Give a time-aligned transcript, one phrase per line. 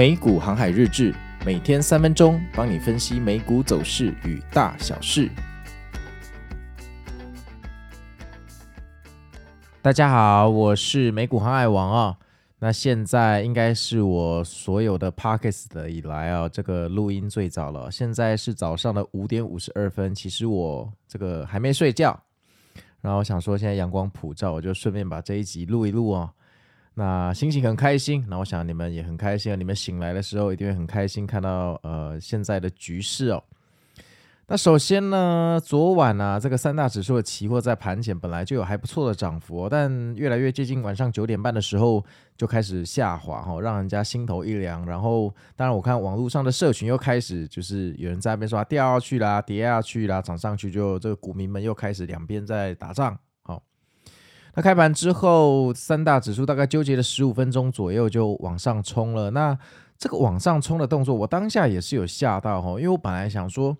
[0.00, 5.28] 美股航海日志，每天三分钟，帮你分析美股走势与大小事。
[9.82, 12.16] 大家好，我是美股航海王啊、
[12.60, 17.90] 那现在应该是我所有的 Podcast 的以来啊，这个录音最早了。
[17.90, 22.18] 现在是早上的五点五十二分，其实我这个还没睡觉。
[23.02, 26.30] 然后我想说，现在阳光普照，我就顺便把这一集录一录哦。
[26.94, 29.56] 那心情很开心，那我想你们也很开心啊！
[29.56, 33.42] 你们醒来的时候一定会很开心，看到呃现在的局势哦。
[34.48, 42.04] 那首先呢，昨晚呢、啊，这个三大指数的期货在盘前本来就有还不错的涨幅、哦，但越来越接近晚上九点半的时候
[42.36, 44.84] 就开始下滑哈、让人家心头一凉。
[44.84, 53.16] 然后，当然我看网络上的社群又开始就是有人在那边说、掉下去啦，跌下去啦，涨上去就这个股民们又开始两边在打仗。
[54.54, 59.30] 那开盘之后，三大指数大概纠结了十五分钟左右就往上冲了。
[59.30, 59.56] 那
[59.96, 63.76] 这个往上冲的动作，我当下也是有吓到哈，因为我本来想说，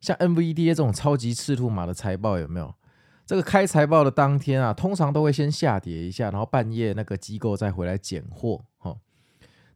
[0.00, 2.74] 像 NVDA 这种超级赤兔马的财报有没有？
[3.26, 8.96] 这个开财报的当天啊，通常都会先下跌一下，然后半夜那个机构再回来捡货哈。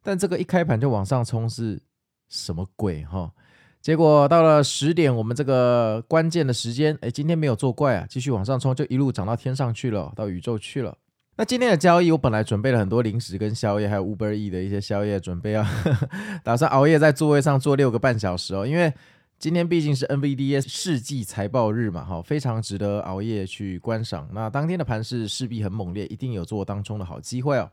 [0.03, 1.83] 但这个一开盘就往上冲是
[2.29, 3.33] 什么鬼哈？
[3.81, 10.97] 结果到了十点，我们这个关键的时间，哎，今天没有作怪啊，继续往上冲，就一路涨到天上去了，到宇宙去了。
[11.36, 15.64] 那今天的交易，我本来准备了很多零食跟宵夜，还有 Uber E 的一些宵夜，准备要
[16.45, 18.92] 打算熬夜在座位上坐六个半小时哦，因为
[19.39, 24.28] 今天毕竟是 NVDA 世纪财报日嘛，哈，非常值得熬夜去观赏。
[24.34, 27.70] 那当天的盘势势必很猛烈，一定有做当冲的好机会哦。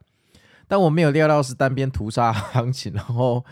[0.68, 3.44] 但我没有料到是单边屠杀行情，然后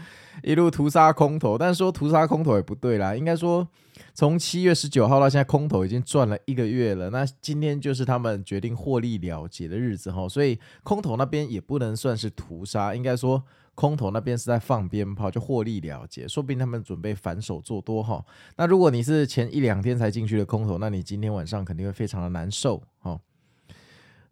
[0.44, 1.58] 一路屠杀空头。
[1.58, 3.68] 但是说屠杀空头也不对啦，应该说
[4.14, 7.10] 从七月十九号到现在，空头已经赚了一个月了。
[7.10, 13.42] 那今天就是他们决定获利了结的日子哈，所以空头那边也不能算是屠杀，应该说
[13.74, 18.24] 空头那边是在放鞭炮，就获利了结，说不定他们准备反手做多哈。
[18.58, 23.18] 那如果你是前一两天才进去的空头，那你今天晚上肯定会非常的难受哈。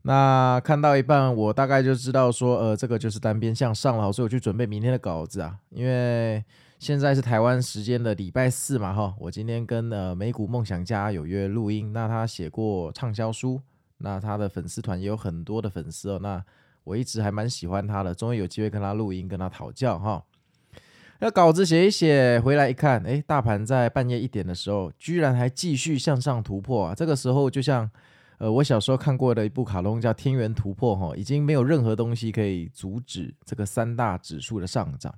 [0.06, 5.58] 那看到一半，我大概就知道说，呃，这个就是单边向上了，所以我去准备明天的稿子啊。
[5.69, 6.44] 因为
[6.78, 11.94] 现在是台湾时间的礼拜四嘛，哈，我今天跟呃美股梦想家有约录音。
[11.94, 13.62] 那他写过畅销书，
[14.00, 16.20] 那他的粉丝团也有很多的粉丝哦。
[16.22, 16.44] 那
[16.84, 20.22] 我一直还蛮喜欢他的，终于有机会跟他录音，跟他讨教哈。
[21.20, 26.94] 那稿子写一写，回来一看，诶，大盘在半夜一点的时候，居然还继续向上突破啊！
[26.94, 27.90] 这个时候就像。
[28.43, 35.15] 呃，我小时候看过的一部卡通叫《天元突破》哈，已经没有任何东西可以阻止这个三大指数的上涨。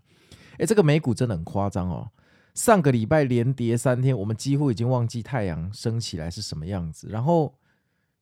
[0.60, 2.08] 诶，这个美股真的很夸张哦！
[2.54, 7.52] 上个礼拜连跌三天，我们几乎已经忘记太阳升起来是什么样子，然后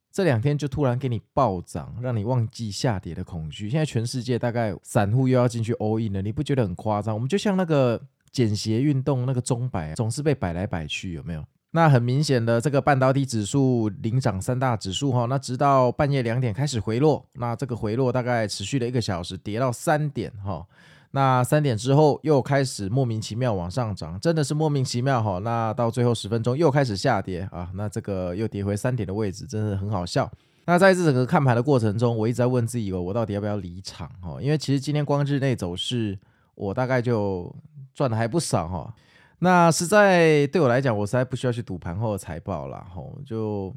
[0.09, 3.69] 这两天就突然给你暴涨，让你忘记下跌的恐惧。
[3.69, 7.13] 现在全世界大概散户又要进去 all in 了，你不觉得很夸张？
[7.13, 11.43] 我们就像那个简鞋运动那个钟摆，总是被摆来摆去，有没有？
[11.75, 20.63] 那很明显的，这个半导体指数领涨三大指数哈，那直到半夜两点开始回落，那这个回落大概持续了一个小时，跌到三点哈，
[21.11, 30.31] 那三点之后又开始莫名其妙往上涨，真的是莫名其妙哈，那到最后十分钟又开始下跌啊，那这个又跌回三点的位置，真的很好笑。
[30.65, 34.39] 那在这整个看盘的过程中，我一直在问自己，我到底要不要离场哈？
[34.39, 36.19] 因为其实今天光日内走势，
[36.53, 37.51] 我大概就
[37.95, 38.93] 赚的还不少哈。
[39.43, 42.81] 那实在对我来讲，我实在不需要去赌盘后的财报了。
[42.95, 43.75] 吼，就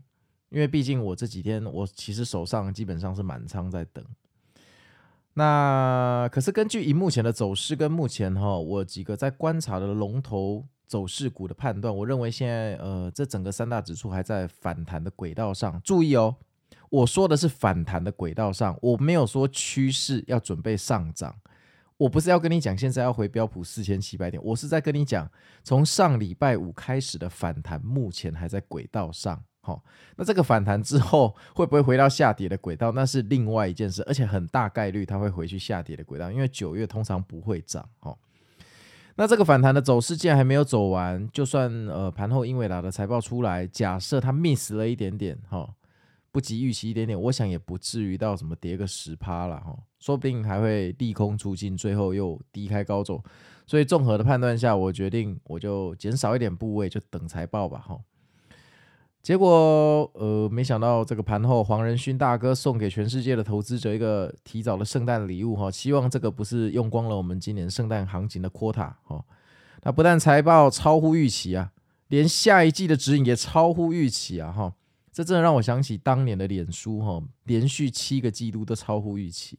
[0.51, 4.05] 因为毕竟我这几天我其实手上基本上是满仓在等。
[5.35, 15.83] 那可是根据以目前的走势跟目前哈我几个在观察的龙头走势股的判断，我认为现在呃这整个三大指数还在反弹的轨道上。
[15.83, 16.37] 注意哦，
[16.91, 21.35] 我说的是反弹的轨道上，我没有说趋势要准备上涨。
[21.99, 25.31] 我不是要跟你讲现在要回标普四千七百点，我是在跟你讲
[25.65, 29.43] 从上礼拜五开始的反弹，目前还在轨道上。
[29.63, 29.83] 好，
[30.17, 37.89] 那这个反弹之后会不会回到下跌的轨道，那是另外一件事，而且很大概率它会回去下跌的轨道，因为九月通常不会涨。
[37.99, 38.19] 好，
[39.17, 45.75] 那这个反弹的走势既然还没有走完，就算呃盘后英伟达的财报出来，假设它 miss 了一点点，哈。
[46.37, 53.25] 不及预期一点点，我想也不至于到什么跌个十趴了哈，说不定还会利空出尽，最后又低开高走。
[53.67, 57.99] 所以综合的判断下，我决定我就减少一点部位，就等财报吧哈。
[59.23, 69.25] 结果呃，没想到这个盘后黄仁勋大哥送给全世界的投资者一个提早的圣诞礼物哈，希望这个不是用光了我们今年圣诞行情的 quota 哈。
[69.85, 71.73] 那不但财报超乎预期啊，
[72.09, 74.75] 连下一季的指引也超乎预期啊哈。
[75.17, 79.59] 这真的让我想起当年的脸书哈，连续七个季度都超乎预期。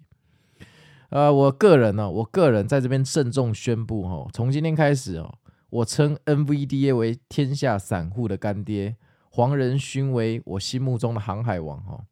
[1.09, 5.33] 呃，我个人呢、我个人在这边郑重宣布哦，从今天开始哦，
[5.71, 8.97] 我称 NVDA 为天下散户的干爹，
[9.31, 12.03] 黄仁勋为我心目中的航海王哈、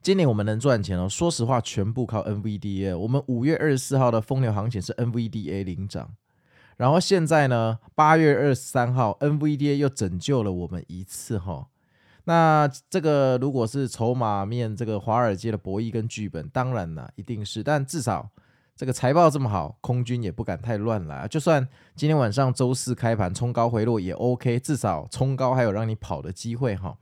[0.00, 2.96] 今年我们能赚钱哦，说实话，全部靠 NVDA。
[2.96, 6.14] 我们五月二十四号的疯牛行情是 NVDA 领涨，
[6.78, 11.68] 然后现在呢，八月二十三号 NVDA 又拯救了我们一次哈、
[12.24, 18.30] 那这个如果是筹码面这个华尔街的博弈跟剧本，当然啦，一定是，但至少。
[18.76, 21.28] 这个财报这么好，空军也不敢太乱来。
[21.28, 26.96] 就算今天晚上周四开盘冲高回落也 OK，至少冲高还有让你跑的机会哈。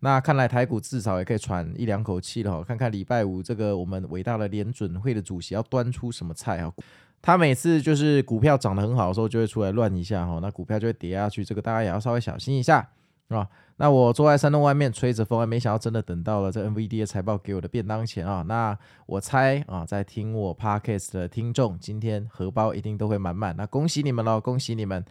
[0.00, 2.62] 那看来台股至少也可以喘一两口气了哈。
[2.62, 6.70] 看看礼拜五这个我们伟大的联准会的主席要端出什么菜啊？
[7.22, 12.86] 他每次就是股票涨得很好的时候就会出来乱一下哈，那股票就会跌下去，这个大家也要稍微小心一下
[13.30, 13.48] 啊。
[13.76, 18.44] 那我坐在山洞外面吹着风，还没想到真的等到了这 NVDA 财报给我的便当钱啊！
[18.46, 23.56] 那我猜啊，在听我 Podcast 的听众，今天荷包一定都会满满。
[23.56, 25.02] 那恭喜你们喽，恭喜你们！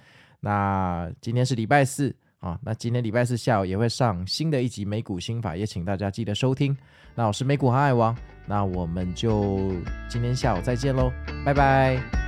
[0.42, 6.78] 那今天是礼拜四啊，那今天礼拜四下午也会上新的一集美股心法，也请大家记得收听。
[7.16, 9.72] 那我是美股航海王，那我们就
[10.08, 11.12] 今天下午再见喽，
[11.44, 12.19] 拜拜。